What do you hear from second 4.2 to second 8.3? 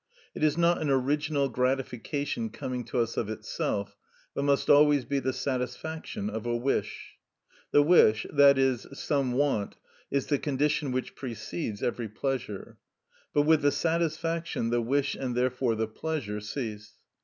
but must always be the satisfaction of a wish. The wish,